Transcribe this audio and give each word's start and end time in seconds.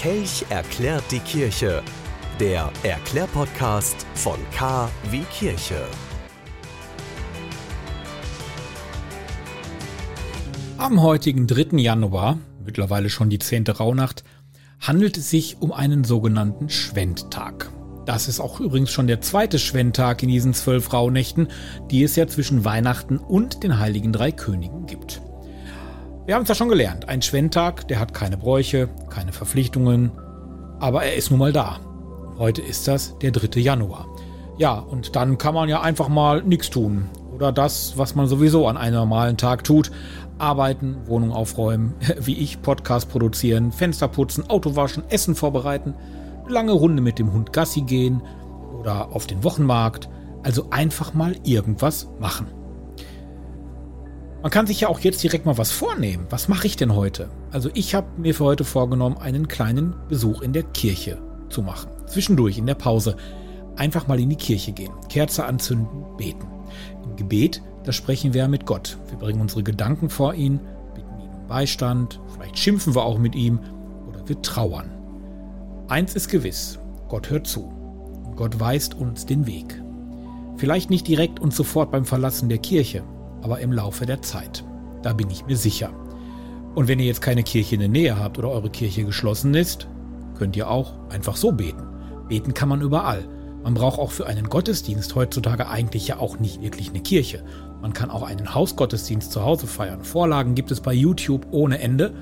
Kelch 0.00 0.46
erklärt 0.48 1.04
die 1.10 1.18
Kirche. 1.18 1.82
Der 2.40 2.72
Erklärpodcast 2.82 4.06
von 4.14 4.38
K 4.50 4.88
wie 5.10 5.24
Kirche. 5.24 5.86
Am 10.78 11.02
heutigen 11.02 11.46
3. 11.46 11.76
Januar, 11.78 12.38
mittlerweile 12.64 13.10
schon 13.10 13.28
die 13.28 13.38
10. 13.38 13.66
Rauhnacht, 13.66 14.24
handelt 14.80 15.18
es 15.18 15.30
sich 15.30 15.60
um 15.60 15.72
einen 15.72 16.04
sogenannten 16.04 16.68
Schwendtag. 16.70 17.70
Das 18.06 18.28
ist 18.28 18.40
auch 18.40 18.60
übrigens 18.60 18.90
schon 18.90 19.08
der 19.08 19.20
zweite 19.20 19.58
Schwendtag 19.58 20.22
in 20.22 20.28
diesen 20.30 20.54
zwölf 20.54 20.92
Rauhnächten, 20.92 21.48
die 21.90 22.02
es 22.02 22.16
ja 22.16 22.26
zwischen 22.26 22.64
Weihnachten 22.64 23.18
und 23.18 23.62
den 23.62 23.78
Heiligen 23.78 24.12
Drei 24.12 24.32
Königen 24.32 24.86
gibt. 24.86 25.20
Wir 26.26 26.34
haben 26.34 26.42
es 26.42 26.48
ja 26.48 26.54
schon 26.54 26.68
gelernt, 26.68 27.08
ein 27.08 27.22
Schwendtag, 27.22 27.88
der 27.88 28.00
hat 28.00 28.12
keine 28.12 28.36
Bräuche, 28.36 28.88
keine 29.08 29.32
Verpflichtungen, 29.32 30.10
aber 30.80 31.04
er 31.04 31.14
ist 31.14 31.30
nun 31.30 31.38
mal 31.38 31.52
da. 31.52 31.80
Heute 32.36 32.62
ist 32.62 32.88
das 32.88 33.16
der 33.18 33.30
3. 33.30 33.60
Januar. 33.60 34.06
Ja, 34.58 34.78
und 34.78 35.16
dann 35.16 35.38
kann 35.38 35.54
man 35.54 35.68
ja 35.68 35.82
einfach 35.82 36.08
mal 36.08 36.42
nichts 36.42 36.70
tun. 36.70 37.08
Oder 37.32 37.52
das, 37.52 37.96
was 37.96 38.14
man 38.14 38.26
sowieso 38.26 38.66
an 38.66 38.76
einem 38.76 38.96
normalen 38.96 39.36
Tag 39.36 39.64
tut. 39.64 39.90
Arbeiten, 40.38 40.96
Wohnung 41.06 41.32
aufräumen, 41.32 41.94
wie 42.20 42.38
ich, 42.38 42.60
Podcast 42.60 43.08
produzieren, 43.08 43.72
Fenster 43.72 44.08
putzen, 44.08 44.50
Auto 44.50 44.76
waschen, 44.76 45.04
Essen 45.08 45.34
vorbereiten– 45.34 45.94
lange 46.48 46.72
Runde 46.72 47.02
mit 47.02 47.18
dem 47.18 47.32
Hund 47.32 47.52
Gassi 47.52 47.82
gehen 47.82 48.22
oder 48.78 49.14
auf 49.14 49.26
den 49.26 49.44
Wochenmarkt. 49.44 50.08
Also 50.42 50.68
einfach 50.70 51.14
mal 51.14 51.34
irgendwas 51.42 52.08
machen. 52.20 52.46
Man 54.42 54.50
kann 54.50 54.66
sich 54.66 54.80
ja 54.80 54.88
auch 54.88 55.00
jetzt 55.00 55.22
direkt 55.22 55.46
mal 55.46 55.58
was 55.58 55.72
vornehmen. 55.72 56.26
Was 56.30 56.48
mache 56.48 56.66
ich 56.66 56.76
denn 56.76 56.94
heute? 56.94 57.30
Also 57.50 57.70
ich 57.74 57.94
habe 57.94 58.06
mir 58.16 58.34
für 58.34 58.44
heute 58.44 58.64
vorgenommen, 58.64 59.16
einen 59.18 59.48
kleinen 59.48 59.94
Besuch 60.08 60.42
in 60.42 60.52
der 60.52 60.62
Kirche 60.62 61.18
zu 61.48 61.62
machen. 61.62 61.90
Zwischendurch 62.06 62.58
in 62.58 62.66
der 62.66 62.74
Pause 62.74 63.16
einfach 63.76 64.06
mal 64.06 64.20
in 64.20 64.30
die 64.30 64.36
Kirche 64.36 64.72
gehen, 64.72 64.92
Kerze 65.08 65.44
anzünden, 65.44 66.04
beten. 66.16 66.46
Im 67.04 67.16
Gebet, 67.16 67.62
da 67.84 67.92
sprechen 67.92 68.34
wir 68.34 68.48
mit 68.48 68.66
Gott. 68.66 68.98
Wir 69.08 69.18
bringen 69.18 69.40
unsere 69.40 69.62
Gedanken 69.62 70.10
vor 70.10 70.34
ihn, 70.34 70.60
bitten 70.94 71.20
ihn 71.20 71.30
um 71.30 71.46
Beistand, 71.46 72.20
vielleicht 72.34 72.58
schimpfen 72.58 72.94
wir 72.94 73.04
auch 73.04 73.18
mit 73.18 73.34
ihm 73.34 73.60
oder 74.08 74.28
wir 74.28 74.40
trauern. 74.42 74.90
Eins 75.88 76.14
ist 76.14 76.28
gewiss, 76.28 76.78
Gott 77.08 77.30
hört 77.30 77.46
zu. 77.46 77.72
Gott 78.34 78.60
weist 78.60 78.94
uns 78.94 79.24
den 79.24 79.46
Weg. 79.46 79.80
Vielleicht 80.56 80.90
nicht 80.90 81.06
direkt 81.06 81.40
und 81.40 81.54
sofort 81.54 81.90
beim 81.90 82.04
Verlassen 82.04 82.48
der 82.48 82.58
Kirche, 82.58 83.02
aber 83.42 83.60
im 83.60 83.72
Laufe 83.72 84.06
der 84.06 84.22
Zeit. 84.22 84.64
Da 85.02 85.12
bin 85.12 85.30
ich 85.30 85.46
mir 85.46 85.56
sicher. 85.56 85.90
Und 86.74 86.88
wenn 86.88 86.98
ihr 86.98 87.06
jetzt 87.06 87.22
keine 87.22 87.42
Kirche 87.42 87.74
in 87.76 87.80
der 87.80 87.88
Nähe 87.88 88.18
habt 88.18 88.38
oder 88.38 88.50
eure 88.50 88.70
Kirche 88.70 89.04
geschlossen 89.04 89.54
ist, 89.54 89.88
könnt 90.36 90.56
ihr 90.56 90.70
auch 90.70 90.94
einfach 91.08 91.36
so 91.36 91.52
beten. 91.52 91.82
Beten 92.28 92.54
kann 92.54 92.68
man 92.68 92.82
überall. 92.82 93.26
Man 93.62 93.74
braucht 93.74 93.98
auch 93.98 94.10
für 94.10 94.26
einen 94.26 94.48
Gottesdienst 94.48 95.14
heutzutage 95.14 95.68
eigentlich 95.68 96.08
ja 96.08 96.18
auch 96.18 96.38
nicht 96.38 96.62
wirklich 96.62 96.90
eine 96.90 97.00
Kirche. 97.00 97.42
Man 97.80 97.92
kann 97.92 98.10
auch 98.10 98.22
einen 98.22 98.54
Hausgottesdienst 98.54 99.32
zu 99.32 99.42
Hause 99.42 99.66
feiern. 99.66 100.04
Vorlagen 100.04 100.54
gibt 100.54 100.70
es 100.70 100.80
bei 100.80 100.92
YouTube 100.92 101.46
ohne 101.50 101.78
Ende. 101.80 102.14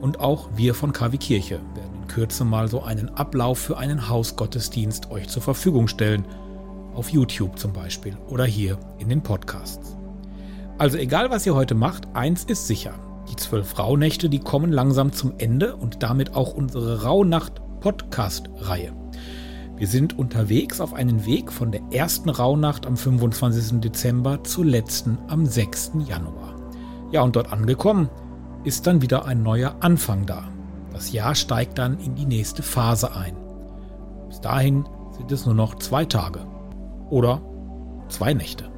Und 0.00 0.20
auch 0.20 0.48
wir 0.54 0.74
von 0.74 0.92
KW 0.92 1.16
Kirche 1.18 1.60
werden 1.74 2.06
Kürze 2.08 2.44
mal 2.44 2.68
so 2.68 2.82
einen 2.82 3.08
Ablauf 3.10 3.58
für 3.58 3.78
einen 3.78 4.08
Hausgottesdienst 4.08 5.10
euch 5.10 5.28
zur 5.28 5.42
Verfügung 5.42 5.88
stellen. 5.88 6.24
Auf 6.94 7.10
YouTube 7.10 7.58
zum 7.58 7.72
Beispiel 7.72 8.16
oder 8.28 8.44
hier 8.44 8.78
in 8.98 9.08
den 9.08 9.22
Podcasts. 9.22 9.97
Also 10.78 10.96
egal 10.96 11.30
was 11.30 11.44
ihr 11.44 11.56
heute 11.56 11.74
macht, 11.74 12.06
eins 12.14 12.44
ist 12.44 12.68
sicher. 12.68 12.94
Die 13.28 13.34
zwölf 13.34 13.78
Rauhnächte, 13.80 14.30
die 14.30 14.38
kommen 14.38 14.70
langsam 14.70 15.12
zum 15.12 15.34
Ende 15.38 15.74
und 15.74 16.04
damit 16.04 16.36
auch 16.36 16.54
unsere 16.54 17.02
Rauhnacht-Podcast-Reihe. 17.02 18.92
Wir 19.76 19.86
sind 19.88 20.16
unterwegs 20.16 20.80
auf 20.80 20.94
einen 20.94 21.26
Weg 21.26 21.52
von 21.52 21.72
der 21.72 21.82
ersten 21.90 22.30
Rauhnacht 22.30 22.86
am 22.86 22.96
25. 22.96 23.80
Dezember 23.80 24.44
zur 24.44 24.64
letzten 24.64 25.18
am 25.26 25.46
6. 25.46 25.92
Januar. 26.06 26.54
Ja, 27.10 27.22
und 27.22 27.34
dort 27.34 27.52
angekommen 27.52 28.08
ist 28.62 28.86
dann 28.86 29.02
wieder 29.02 29.24
ein 29.24 29.42
neuer 29.42 29.74
Anfang 29.80 30.26
da. 30.26 30.44
Das 30.92 31.12
Jahr 31.12 31.34
steigt 31.34 31.78
dann 31.78 31.98
in 31.98 32.14
die 32.14 32.26
nächste 32.26 32.62
Phase 32.62 33.14
ein. 33.16 33.36
Bis 34.28 34.40
dahin 34.40 34.84
sind 35.16 35.32
es 35.32 35.44
nur 35.44 35.54
noch 35.54 35.74
zwei 35.76 36.04
Tage 36.04 36.46
oder 37.10 37.42
zwei 38.08 38.32
Nächte. 38.32 38.77